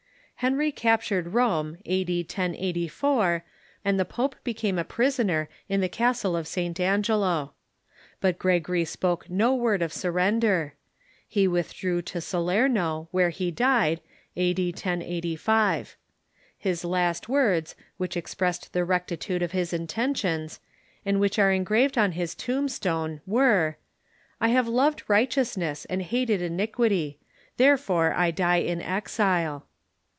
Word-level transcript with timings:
Henry 0.43 0.71
capt 0.71 1.07
ured 1.11 1.33
Rome 1.33 1.77
A.D. 1.85 2.21
1084, 2.23 3.45
and 3.85 3.99
the 3.99 4.05
pope 4.05 4.35
became 4.43 4.79
a 4.79 4.83
prisoner 4.83 5.47
in 5.69 5.81
the 5.81 5.87
castle 5.87 6.35
of 6.35 6.47
St. 6.47 6.79
Angelo. 6.79 7.53
But 8.19 8.39
Gregory 8.39 8.83
spoke 8.83 9.29
no 9.29 9.53
word 9.53 9.83
of 9.83 9.91
surren 9.91 10.39
der. 10.39 10.73
He 11.27 11.47
withdrew 11.47 12.01
to 12.01 12.19
Salerno, 12.21 13.07
where 13.11 13.29
he 13.29 13.51
died, 13.51 14.01
a.d. 14.35 14.67
1085. 14.69 15.95
His 16.57 16.83
last 16.83 17.29
words, 17.29 17.75
which 17.97 18.17
expressed 18.17 18.73
the 18.73 18.83
rectitude 18.83 19.43
of 19.43 19.51
his 19.51 19.73
intentions, 19.73 20.59
and 21.05 21.19
which 21.19 21.37
are 21.37 21.51
engraved 21.51 21.99
on 21.99 22.13
his 22.13 22.33
tombstone, 22.33 23.21
were:" 23.27 23.77
I 24.41 24.47
have 24.47 24.67
loved 24.67 25.03
righteousness 25.07 25.85
and 25.85 26.01
hated 26.01 26.41
iniquity; 26.41 27.19
therefore 27.57 28.13
I 28.15 28.31
die 28.31 28.57
in 28.57 28.81
exile." 28.81 29.67